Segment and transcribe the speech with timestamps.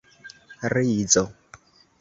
[0.73, 1.23] rizo